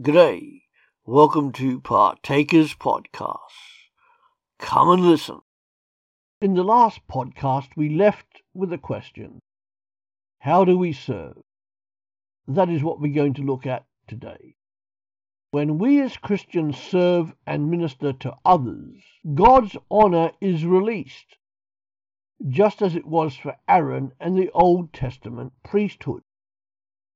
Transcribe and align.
G'day. 0.00 0.62
Welcome 1.04 1.52
to 1.52 1.78
Partakers 1.78 2.74
Podcast. 2.74 3.36
Come 4.58 4.88
and 4.88 5.02
listen. 5.02 5.40
In 6.40 6.54
the 6.54 6.62
last 6.62 7.00
podcast, 7.06 7.76
we 7.76 7.90
left 7.90 8.40
with 8.54 8.72
a 8.72 8.78
question 8.78 9.40
How 10.38 10.64
do 10.64 10.78
we 10.78 10.94
serve? 10.94 11.42
That 12.48 12.70
is 12.70 12.82
what 12.82 12.98
we're 12.98 13.12
going 13.12 13.34
to 13.34 13.42
look 13.42 13.66
at 13.66 13.84
today. 14.08 14.54
When 15.50 15.76
we 15.76 16.00
as 16.00 16.16
Christians 16.16 16.78
serve 16.78 17.34
and 17.46 17.70
minister 17.70 18.14
to 18.14 18.36
others, 18.42 19.02
God's 19.34 19.76
honour 19.90 20.30
is 20.40 20.64
released, 20.64 21.36
just 22.48 22.80
as 22.80 22.94
it 22.94 23.04
was 23.04 23.36
for 23.36 23.56
Aaron 23.68 24.12
and 24.18 24.38
the 24.38 24.50
Old 24.52 24.94
Testament 24.94 25.52
priesthood. 25.62 26.22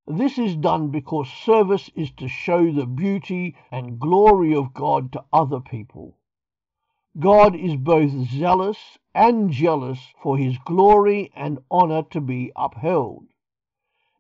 This 0.07 0.39
is 0.39 0.57
done 0.57 0.91
because 0.91 1.33
service 1.33 1.89
is 1.95 2.11
to 2.19 2.29
show 2.29 2.71
the 2.71 2.85
beauty 2.85 3.57
and 3.71 3.99
glory 3.99 4.55
of 4.55 4.75
God 4.75 5.11
to 5.13 5.25
other 5.33 5.61
people. 5.61 6.19
God 7.19 7.57
is 7.57 7.77
both 7.77 8.11
zealous 8.11 8.99
and 9.15 9.51
jealous 9.51 10.13
for 10.23 10.37
his 10.37 10.59
glory 10.59 11.33
and 11.35 11.59
honor 11.71 12.03
to 12.11 12.21
be 12.21 12.53
upheld. 12.55 13.29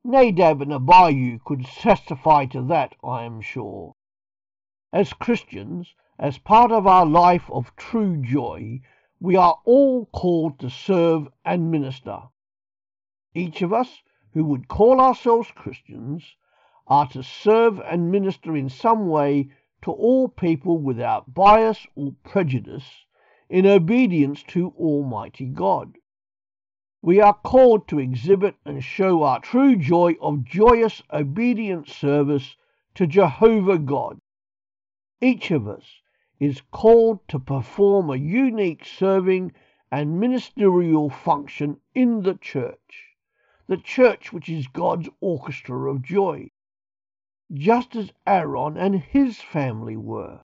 Nadab 0.03 0.63
and 0.63 0.73
Abihu 0.73 1.39
could 1.45 1.67
testify 1.67 2.47
to 2.47 2.63
that, 2.63 2.95
I 3.05 3.25
am 3.25 3.43
sure. 3.43 3.95
As 4.91 5.13
Christians, 5.13 5.95
as 6.19 6.39
part 6.39 6.73
of 6.73 6.87
our 6.87 7.05
life 7.05 7.51
of 7.51 7.77
true 7.77 8.23
joy, 8.23 8.81
we 9.21 9.37
are 9.37 9.61
all 9.67 10.07
called 10.07 10.59
to 10.61 10.71
serve 10.71 11.29
and 11.45 11.71
minister. 11.71 12.23
Each 13.35 13.61
of 13.61 13.73
us 13.75 14.03
who 14.35 14.45
would 14.45 14.67
call 14.67 15.01
ourselves 15.01 15.49
Christians 15.55 16.35
are 16.89 17.07
to 17.07 17.23
serve 17.23 17.79
and 17.79 18.11
minister 18.11 18.57
in 18.57 18.69
some 18.69 19.09
way 19.09 19.49
to 19.81 19.93
all 19.93 20.29
people 20.29 20.77
without 20.77 21.33
bias 21.33 21.87
or 21.95 22.17
prejudice 22.25 23.07
in 23.49 23.65
obedience 23.65 24.43
to 24.43 24.75
Almighty 24.77 25.47
God. 25.47 25.97
We 27.01 27.21
are 27.21 27.35
called 27.35 27.87
to 27.89 28.01
exhibit 28.01 28.57
and 28.65 28.83
show 28.83 29.23
our 29.23 29.39
true 29.39 29.77
joy 29.77 30.17
of 30.21 30.45
joyous, 30.45 31.01
obedient 31.13 31.89
service 31.89 32.57
to 32.97 33.07
Jehovah 33.07 33.79
God. 33.79 34.21
Each 35.21 35.53
of 35.53 35.69
us 35.69 35.85
is 36.41 36.61
called 36.73 37.21
to 37.29 37.39
perform 37.39 38.11
a 38.11 38.17
unique 38.17 38.85
serving 38.85 39.53
and 39.93 40.19
ministerial 40.19 41.09
function 41.09 41.77
in 41.95 42.23
the 42.23 42.35
church 42.35 43.14
the 43.67 43.77
church 43.77 44.33
which 44.33 44.49
is 44.49 44.67
God's 44.69 45.09
orchestra 45.21 45.91
of 45.91 46.03
joy, 46.03 46.49
just 47.53 47.97
as 47.97 48.13
Aaron 48.27 48.77
and 48.77 48.97
his 48.97 49.41
family 49.41 49.97
were. 49.97 50.43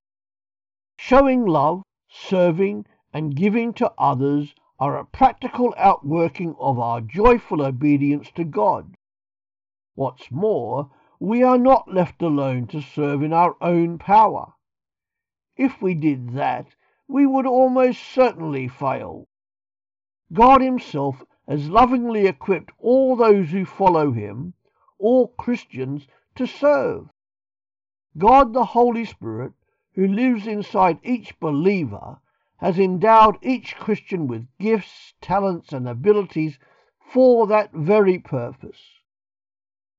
Showing 0.97 1.45
love, 1.45 1.83
serving, 2.09 2.85
and 3.13 3.35
giving 3.35 3.73
to 3.73 3.91
others 3.97 4.55
are 4.79 4.97
a 4.97 5.05
practical 5.05 5.73
outworking 5.77 6.55
of 6.59 6.79
our 6.79 7.01
joyful 7.01 7.61
obedience 7.61 8.31
to 8.31 8.43
God. 8.43 8.95
What's 9.93 10.31
more, 10.31 10.89
we 11.19 11.43
are 11.43 11.57
not 11.57 11.93
left 11.93 12.21
alone 12.23 12.65
to 12.67 12.81
serve 12.81 13.21
in 13.21 13.33
our 13.33 13.55
own 13.61 13.99
power. 13.99 14.53
If 15.55 15.81
we 15.81 15.93
did 15.93 16.33
that, 16.33 16.67
we 17.07 17.27
would 17.27 17.45
almost 17.45 18.01
certainly 18.01 18.67
fail. 18.67 19.27
God 20.33 20.61
Himself 20.61 21.23
has 21.47 21.69
lovingly 21.69 22.27
equipped 22.27 22.71
all 22.79 23.15
those 23.15 23.49
who 23.49 23.65
follow 23.65 24.11
him, 24.11 24.53
all 24.99 25.27
Christians, 25.27 26.07
to 26.35 26.45
serve. 26.45 27.09
God 28.17 28.53
the 28.53 28.65
Holy 28.65 29.05
Spirit, 29.05 29.53
who 29.95 30.07
lives 30.07 30.47
inside 30.47 30.99
each 31.03 31.39
believer, 31.39 32.19
has 32.57 32.77
endowed 32.77 33.37
each 33.41 33.75
Christian 33.75 34.27
with 34.27 34.47
gifts, 34.59 35.13
talents, 35.21 35.73
and 35.73 35.87
abilities 35.87 36.59
for 37.11 37.47
that 37.47 37.71
very 37.73 38.19
purpose 38.19 39.01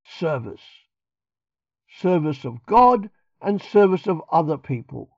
service. 0.05 0.63
Service 1.89 2.45
of 2.45 2.65
God 2.67 3.11
and 3.41 3.61
service 3.61 4.07
of 4.07 4.23
other 4.31 4.57
people. 4.57 5.11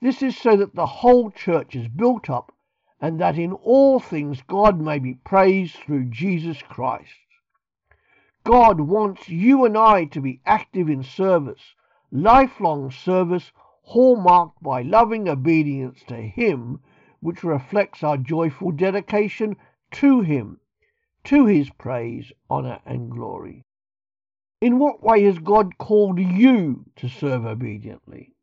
This 0.00 0.22
is 0.22 0.36
so 0.36 0.56
that 0.56 0.74
the 0.74 0.86
whole 0.86 1.30
church 1.30 1.74
is 1.74 1.88
built 1.88 2.30
up 2.30 2.52
and 3.00 3.20
that 3.20 3.38
in 3.38 3.52
all 3.52 4.00
things 4.00 4.42
God 4.46 4.80
may 4.80 4.98
be 4.98 5.14
praised 5.14 5.76
through 5.76 6.06
Jesus 6.06 6.60
Christ. 6.62 7.12
God 8.44 8.80
wants 8.80 9.28
you 9.28 9.64
and 9.64 9.76
I 9.76 10.06
to 10.06 10.20
be 10.20 10.40
active 10.46 10.88
in 10.88 11.02
service, 11.02 11.74
lifelong 12.10 12.90
service, 12.90 13.52
hallmarked 13.82 14.62
by 14.62 14.82
loving 14.82 15.28
obedience 15.28 16.02
to 16.08 16.16
Him, 16.16 16.80
which 17.20 17.44
reflects 17.44 18.02
our 18.02 18.16
joyful 18.16 18.70
dedication 18.70 19.56
to 19.92 20.20
Him, 20.20 20.60
to 21.24 21.46
His 21.46 21.70
praise, 21.70 22.32
honour, 22.50 22.80
and 22.86 23.10
glory. 23.10 23.64
In 24.60 24.78
what 24.78 25.02
way 25.02 25.22
has 25.24 25.38
God 25.38 25.78
called 25.78 26.18
you 26.18 26.86
to 26.96 27.08
serve 27.08 27.46
obediently? 27.46 28.34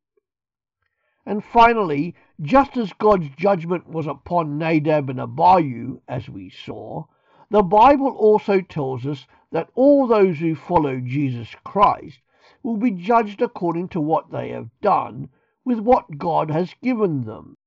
And 1.25 1.43
finally, 1.43 2.13
just 2.39 2.77
as 2.77 2.93
God's 2.93 3.29
judgment 3.35 3.87
was 3.87 4.05
upon 4.05 4.59
Nadab 4.59 5.09
and 5.09 5.19
Abihu, 5.19 6.01
as 6.07 6.29
we 6.29 6.49
saw, 6.51 7.05
the 7.49 7.63
Bible 7.63 8.11
also 8.11 8.61
tells 8.61 9.05
us 9.07 9.25
that 9.51 9.69
all 9.73 10.05
those 10.05 10.37
who 10.37 10.53
follow 10.55 10.99
Jesus 10.99 11.55
Christ 11.63 12.19
will 12.61 12.77
be 12.77 12.91
judged 12.91 13.41
according 13.41 13.87
to 13.89 14.01
what 14.01 14.31
they 14.31 14.49
have 14.49 14.69
done 14.81 15.29
with 15.63 15.79
what 15.79 16.17
God 16.17 16.51
has 16.51 16.75
given 16.83 17.23
them. 17.25 17.57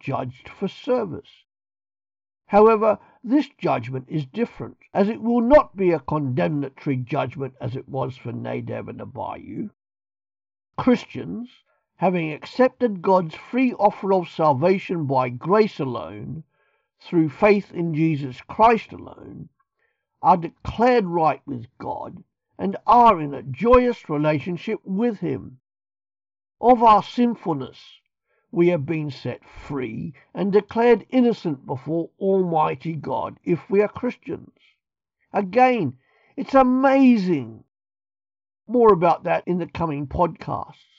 Judged 0.00 0.48
for 0.48 0.68
service. 0.68 1.44
However, 2.46 2.98
this 3.22 3.48
judgment 3.58 4.06
is 4.08 4.26
different, 4.26 4.76
as 4.92 5.08
it 5.08 5.20
will 5.20 5.40
not 5.40 5.76
be 5.76 5.90
a 5.90 6.00
condemnatory 6.00 6.96
judgment 6.96 7.54
as 7.60 7.76
it 7.76 7.88
was 7.88 8.16
for 8.16 8.32
Nadab 8.32 8.88
and 8.88 9.00
Abihu. 9.00 9.70
Christians, 10.76 11.50
having 12.04 12.30
accepted 12.34 13.00
God's 13.00 13.34
free 13.34 13.72
offer 13.72 14.12
of 14.12 14.28
salvation 14.28 15.06
by 15.06 15.30
grace 15.30 15.80
alone, 15.80 16.44
through 17.00 17.30
faith 17.30 17.72
in 17.72 17.94
Jesus 17.94 18.42
Christ 18.42 18.92
alone, 18.92 19.48
are 20.20 20.36
declared 20.36 21.06
right 21.06 21.40
with 21.46 21.66
God 21.78 22.22
and 22.58 22.76
are 22.86 23.22
in 23.22 23.32
a 23.32 23.42
joyous 23.42 24.06
relationship 24.10 24.80
with 24.84 25.20
Him. 25.20 25.60
Of 26.60 26.82
our 26.82 27.02
sinfulness, 27.02 28.00
we 28.52 28.68
have 28.68 28.84
been 28.84 29.10
set 29.10 29.42
free 29.42 30.12
and 30.34 30.52
declared 30.52 31.06
innocent 31.08 31.64
before 31.64 32.10
Almighty 32.20 32.96
God 32.96 33.40
if 33.44 33.70
we 33.70 33.80
are 33.80 33.88
Christians. 33.88 34.52
Again, 35.32 35.96
it's 36.36 36.54
amazing. 36.54 37.64
More 38.68 38.92
about 38.92 39.24
that 39.24 39.44
in 39.46 39.56
the 39.56 39.66
coming 39.66 40.06
podcasts. 40.06 40.93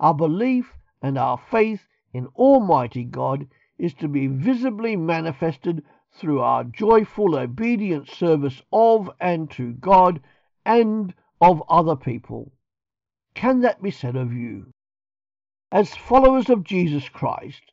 Our 0.00 0.14
belief 0.14 0.72
and 1.02 1.18
our 1.18 1.36
faith 1.36 1.86
in 2.14 2.28
Almighty 2.28 3.04
God 3.04 3.46
is 3.76 3.92
to 3.94 4.08
be 4.08 4.28
visibly 4.28 4.96
manifested 4.96 5.84
through 6.10 6.40
our 6.40 6.64
joyful 6.64 7.36
obedient 7.36 8.08
service 8.08 8.62
of 8.72 9.10
and 9.20 9.50
to 9.50 9.74
God 9.74 10.22
and 10.64 11.14
of 11.38 11.62
other 11.68 11.96
people. 11.96 12.50
Can 13.34 13.60
that 13.60 13.82
be 13.82 13.90
said 13.90 14.16
of 14.16 14.32
you? 14.32 14.72
As 15.70 15.94
followers 15.94 16.48
of 16.48 16.64
Jesus 16.64 17.10
Christ, 17.10 17.72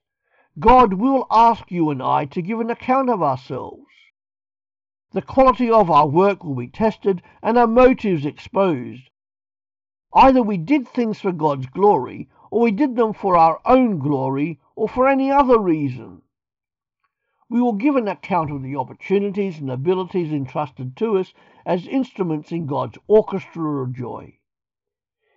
God 0.60 0.96
will 0.96 1.28
ask 1.32 1.72
you 1.72 1.90
and 1.90 2.04
I 2.04 2.26
to 2.26 2.42
give 2.42 2.60
an 2.60 2.70
account 2.70 3.10
of 3.10 3.24
ourselves. 3.24 3.88
The 5.14 5.22
quality 5.22 5.72
of 5.72 5.90
our 5.90 6.08
work 6.08 6.44
will 6.44 6.56
be 6.56 6.68
tested 6.68 7.22
and 7.42 7.58
our 7.58 7.68
motives 7.68 8.26
exposed. 8.26 9.10
Either 10.14 10.42
we 10.42 10.58
did 10.58 10.88
things 10.88 11.20
for 11.20 11.32
God's 11.32 11.68
glory, 11.68 12.30
or 12.50 12.62
we 12.62 12.72
did 12.72 12.96
them 12.96 13.14
for 13.14 13.36
our 13.36 13.60
own 13.66 14.00
glory, 14.00 14.60
or 14.76 14.88
for 14.88 15.08
any 15.08 15.30
other 15.30 15.60
reason. 15.60 16.22
We 17.50 17.62
will 17.62 17.74
give 17.74 17.96
an 17.96 18.08
account 18.08 18.52
of 18.52 18.64
the 18.64 18.76
opportunities 18.76 19.60
and 19.60 19.72
abilities 19.72 20.32
entrusted 20.32 20.98
to 20.98 21.18
us 21.18 21.34
as 21.66 21.88
instruments 21.88 22.52
in 22.52 22.66
God's 22.66 22.98
orchestra 23.08 23.84
of 23.84 23.94
joy. 23.94 24.40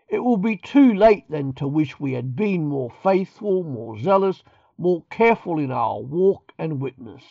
It 0.08 0.20
will 0.20 0.37
be 0.37 0.56
too 0.56 0.93
late 0.93 1.25
then 1.28 1.52
to 1.55 1.69
wish 1.69 2.00
we 2.00 2.12
had 2.12 2.34
been 2.34 2.67
more 2.67 2.90
faithful, 2.90 3.62
more 3.62 3.96
zealous, 3.96 4.43
more 4.76 5.05
careful 5.11 5.58
in 5.58 5.70
our 5.70 6.00
walk 6.00 6.52
and 6.58 6.81
witness. 6.81 7.22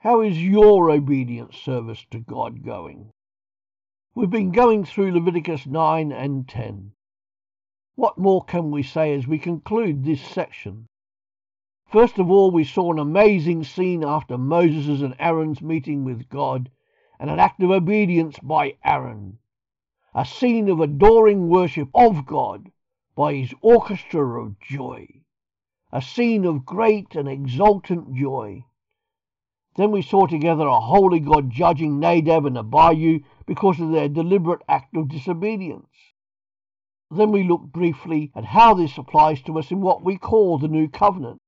How 0.00 0.20
is 0.20 0.42
your 0.42 0.90
obedient 0.90 1.54
service 1.54 2.04
to 2.10 2.18
God 2.18 2.64
going? 2.64 3.12
We've 4.12 4.28
been 4.28 4.50
going 4.50 4.84
through 4.84 5.12
Leviticus 5.12 5.66
9 5.66 6.10
and 6.10 6.48
10. 6.48 6.92
What 7.94 8.18
more 8.18 8.42
can 8.42 8.72
we 8.72 8.82
say 8.82 9.14
as 9.14 9.28
we 9.28 9.38
conclude 9.38 10.04
this 10.04 10.20
section? 10.20 10.88
First 11.86 12.18
of 12.18 12.28
all, 12.28 12.50
we 12.50 12.64
saw 12.64 12.92
an 12.92 12.98
amazing 12.98 13.62
scene 13.62 14.02
after 14.02 14.36
Moses' 14.36 15.00
and 15.00 15.14
Aaron's 15.20 15.62
meeting 15.62 16.02
with 16.02 16.28
God 16.28 16.70
and 17.20 17.30
an 17.30 17.38
act 17.38 17.62
of 17.62 17.70
obedience 17.70 18.36
by 18.40 18.76
Aaron. 18.84 19.38
a 20.12 20.24
scene 20.24 20.68
of 20.68 20.80
adoring 20.80 21.48
worship 21.48 21.88
of 21.94 22.26
God 22.26 22.72
by 23.14 23.34
his 23.34 23.54
orchestra 23.62 24.42
of 24.42 24.58
joy, 24.58 25.06
a 25.92 26.02
scene 26.02 26.44
of 26.44 26.64
great 26.64 27.14
and 27.14 27.28
exultant 27.28 28.12
joy. 28.14 28.64
Then 29.76 29.92
we 29.92 30.02
saw 30.02 30.26
together 30.26 30.66
a 30.66 30.80
holy 30.80 31.20
God 31.20 31.50
judging 31.50 32.00
Nadab 32.00 32.44
and 32.44 32.58
Abihu 32.58 33.20
because 33.50 33.80
of 33.80 33.90
their 33.90 34.08
deliberate 34.08 34.62
act 34.68 34.96
of 34.96 35.08
disobedience. 35.08 35.90
Then 37.10 37.32
we 37.32 37.42
looked 37.42 37.72
briefly 37.72 38.30
at 38.32 38.44
how 38.44 38.74
this 38.74 38.96
applies 38.96 39.42
to 39.42 39.58
us 39.58 39.72
in 39.72 39.80
what 39.80 40.04
we 40.04 40.18
call 40.18 40.56
the 40.56 40.68
New 40.68 40.88
Covenant. 40.88 41.40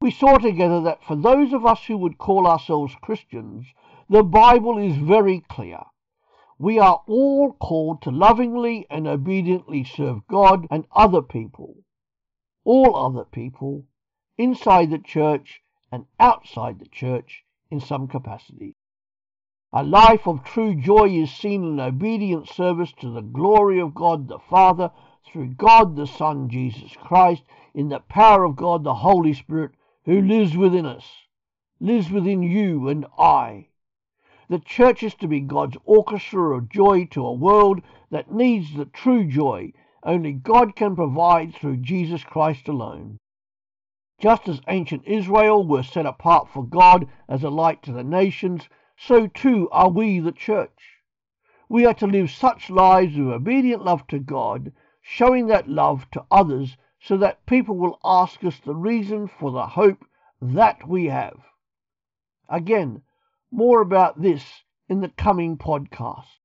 We 0.00 0.10
saw 0.10 0.38
together 0.38 0.80
that 0.80 1.04
for 1.04 1.14
those 1.14 1.52
of 1.52 1.66
us 1.66 1.84
who 1.84 1.98
would 1.98 2.16
call 2.16 2.46
ourselves 2.46 2.96
Christians, 3.02 3.66
the 4.08 4.22
Bible 4.22 4.78
is 4.78 4.96
very 4.96 5.40
clear. 5.40 5.80
We 6.58 6.78
are 6.78 7.02
all 7.06 7.52
called 7.60 8.00
to 8.02 8.10
lovingly 8.10 8.86
and 8.88 9.06
obediently 9.06 9.84
serve 9.84 10.26
God 10.28 10.66
and 10.70 10.86
other 10.92 11.20
people, 11.20 11.84
all 12.64 12.96
other 12.96 13.26
people, 13.26 13.84
inside 14.38 14.90
the 14.90 14.98
church 14.98 15.60
and 15.92 16.06
outside 16.18 16.78
the 16.78 16.88
church 16.88 17.44
in 17.70 17.80
some 17.80 18.08
capacity. 18.08 18.76
A 19.74 19.82
life 19.82 20.28
of 20.28 20.44
true 20.44 20.74
joy 20.74 21.08
is 21.08 21.30
seen 21.32 21.64
in 21.64 21.80
obedient 21.80 22.46
service 22.46 22.92
to 23.00 23.08
the 23.08 23.22
glory 23.22 23.80
of 23.80 23.94
God 23.94 24.28
the 24.28 24.38
Father 24.38 24.90
through 25.24 25.54
God 25.54 25.96
the 25.96 26.06
Son, 26.06 26.50
Jesus 26.50 26.94
Christ, 26.94 27.42
in 27.72 27.88
the 27.88 28.00
power 28.00 28.44
of 28.44 28.54
God 28.54 28.84
the 28.84 28.96
Holy 28.96 29.32
Spirit 29.32 29.72
who 30.04 30.20
lives 30.20 30.54
within 30.58 30.84
us, 30.84 31.26
lives 31.80 32.10
within 32.10 32.42
you 32.42 32.86
and 32.88 33.06
I. 33.18 33.68
The 34.50 34.58
church 34.58 35.02
is 35.02 35.14
to 35.14 35.26
be 35.26 35.40
God's 35.40 35.78
orchestra 35.86 36.54
of 36.54 36.68
joy 36.68 37.06
to 37.06 37.24
a 37.24 37.32
world 37.32 37.80
that 38.10 38.30
needs 38.30 38.74
the 38.74 38.84
true 38.84 39.24
joy 39.24 39.72
only 40.02 40.32
God 40.32 40.76
can 40.76 40.94
provide 40.94 41.54
through 41.54 41.78
Jesus 41.78 42.24
Christ 42.24 42.68
alone. 42.68 43.16
Just 44.18 44.48
as 44.50 44.60
ancient 44.68 45.06
Israel 45.06 45.66
were 45.66 45.82
set 45.82 46.04
apart 46.04 46.48
for 46.48 46.62
God 46.62 47.08
as 47.26 47.42
a 47.42 47.48
light 47.48 47.82
to 47.84 47.92
the 47.92 48.04
nations, 48.04 48.68
so 48.96 49.26
too 49.26 49.68
are 49.70 49.88
we 49.88 50.20
the 50.20 50.32
church. 50.32 51.00
We 51.68 51.86
are 51.86 51.94
to 51.94 52.06
live 52.06 52.30
such 52.30 52.70
lives 52.70 53.16
of 53.16 53.28
obedient 53.28 53.84
love 53.84 54.06
to 54.08 54.18
God, 54.18 54.72
showing 55.00 55.46
that 55.46 55.68
love 55.68 56.10
to 56.10 56.24
others 56.30 56.76
so 57.00 57.16
that 57.16 57.46
people 57.46 57.76
will 57.76 57.98
ask 58.04 58.44
us 58.44 58.60
the 58.60 58.74
reason 58.74 59.26
for 59.26 59.50
the 59.50 59.66
hope 59.66 60.04
that 60.40 60.86
we 60.86 61.06
have. 61.06 61.40
Again, 62.48 63.02
more 63.50 63.80
about 63.80 64.20
this 64.20 64.64
in 64.88 65.00
the 65.00 65.08
coming 65.08 65.56
podcast. 65.56 66.38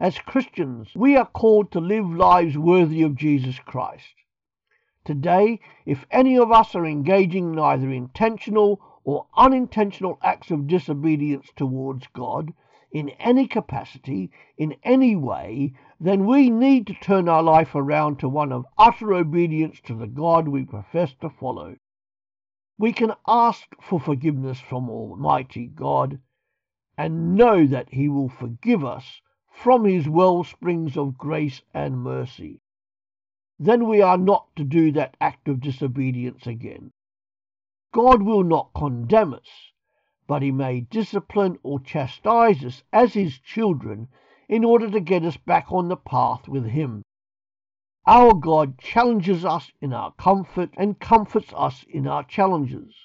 As 0.00 0.18
Christians, 0.18 0.94
we 0.94 1.16
are 1.16 1.26
called 1.26 1.70
to 1.70 1.80
live 1.80 2.10
lives 2.10 2.58
worthy 2.58 3.02
of 3.02 3.14
Jesus 3.14 3.58
Christ. 3.60 4.14
Today, 5.04 5.60
if 5.86 6.04
any 6.10 6.36
of 6.36 6.50
us 6.50 6.74
are 6.74 6.86
engaging 6.86 7.52
in 7.52 7.58
either 7.58 7.90
intentional 7.90 8.80
or 9.04 9.26
unintentional 9.36 10.18
acts 10.22 10.50
of 10.50 10.66
disobedience 10.66 11.48
towards 11.54 12.06
God, 12.08 12.52
in 12.90 13.10
any 13.20 13.46
capacity, 13.46 14.30
in 14.56 14.74
any 14.82 15.14
way, 15.14 15.72
then 16.00 16.26
we 16.26 16.50
need 16.50 16.86
to 16.86 16.94
turn 16.94 17.28
our 17.28 17.42
life 17.42 17.74
around 17.74 18.18
to 18.18 18.28
one 18.28 18.50
of 18.50 18.66
utter 18.76 19.12
obedience 19.14 19.80
to 19.82 19.94
the 19.94 20.06
God 20.06 20.48
we 20.48 20.64
profess 20.64 21.14
to 21.20 21.30
follow. 21.30 21.76
We 22.78 22.92
can 22.92 23.12
ask 23.26 23.68
for 23.80 24.00
forgiveness 24.00 24.60
from 24.60 24.90
Almighty 24.90 25.66
God 25.66 26.20
and 26.98 27.36
know 27.36 27.66
that 27.66 27.90
He 27.90 28.08
will 28.08 28.28
forgive 28.28 28.84
us 28.84 29.20
from 29.52 29.84
His 29.84 30.08
well 30.08 30.42
springs 30.42 30.96
of 30.96 31.16
grace 31.16 31.62
and 31.72 31.98
mercy 31.98 32.60
then 33.58 33.86
we 33.86 34.02
are 34.02 34.18
not 34.18 34.48
to 34.56 34.64
do 34.64 34.90
that 34.90 35.16
act 35.20 35.48
of 35.48 35.60
disobedience 35.60 36.44
again. 36.46 36.92
God 37.94 38.22
will 38.22 38.42
not 38.42 38.74
condemn 38.74 39.34
us, 39.34 39.70
but 40.26 40.42
He 40.42 40.50
may 40.50 40.80
discipline 40.80 41.60
or 41.62 41.78
chastise 41.78 42.64
us 42.64 42.82
as 42.92 43.14
His 43.14 43.38
children 43.38 44.08
in 44.48 44.64
order 44.64 44.90
to 44.90 44.98
get 44.98 45.24
us 45.24 45.36
back 45.36 45.70
on 45.70 45.86
the 45.86 45.96
path 45.96 46.48
with 46.48 46.64
Him. 46.64 47.04
Our 48.04 48.34
God 48.34 48.78
challenges 48.78 49.44
us 49.44 49.70
in 49.80 49.92
our 49.92 50.10
comfort 50.14 50.70
and 50.76 50.98
comforts 50.98 51.52
us 51.54 51.84
in 51.88 52.08
our 52.08 52.24
challenges. 52.24 52.96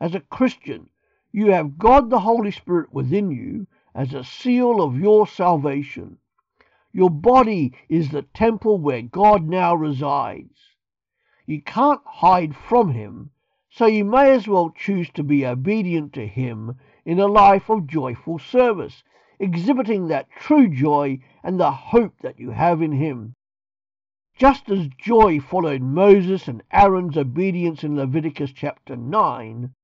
As 0.00 0.14
a 0.14 0.20
Christian, 0.20 0.88
you 1.30 1.52
have 1.52 1.76
God 1.76 2.08
the 2.08 2.20
Holy 2.20 2.52
Spirit 2.52 2.90
within 2.90 3.30
you 3.30 3.66
as 3.94 4.14
a 4.14 4.24
seal 4.24 4.80
of 4.80 4.98
your 4.98 5.26
salvation. 5.26 6.16
Your 6.90 7.10
body 7.10 7.74
is 7.90 8.08
the 8.08 8.22
temple 8.22 8.78
where 8.78 9.02
God 9.02 9.46
now 9.46 9.74
resides. 9.74 10.58
You 11.44 11.60
can't 11.60 12.00
hide 12.06 12.56
from 12.56 12.92
Him, 12.92 13.30
so 13.76 13.86
you 13.86 14.04
may 14.04 14.30
as 14.30 14.46
well 14.46 14.70
choose 14.70 15.10
to 15.10 15.24
be 15.24 15.44
obedient 15.44 16.12
to 16.12 16.28
Him 16.28 16.76
in 17.04 17.18
a 17.18 17.26
life 17.26 17.68
of 17.68 17.88
joyful 17.88 18.38
service, 18.38 19.02
exhibiting 19.40 20.06
that 20.06 20.30
true 20.30 20.68
joy 20.68 21.18
and 21.42 21.58
the 21.58 21.72
hope 21.72 22.14
that 22.20 22.38
you 22.38 22.52
have 22.52 22.80
in 22.80 22.92
Him. 22.92 23.34
Just 24.36 24.70
as 24.70 24.86
joy 24.96 25.40
followed 25.40 25.82
Moses 25.82 26.46
and 26.46 26.62
Aaron's 26.70 27.16
obedience 27.16 27.82
in 27.82 27.96
Leviticus 27.96 28.52
chapter 28.52 28.94
9, 28.94 29.74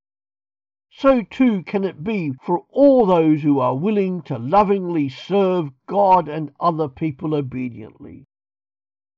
so 0.93 1.23
too 1.23 1.65
can 1.65 1.83
it 1.83 2.05
be 2.05 2.33
for 2.45 2.65
all 2.69 3.05
those 3.07 3.43
who 3.43 3.59
are 3.59 3.77
willing 3.77 4.23
to 4.23 4.39
lovingly 4.39 5.09
serve 5.09 5.73
God 5.87 6.29
and 6.29 6.53
other 6.61 6.89
people 6.89 7.35
obediently. 7.35 8.29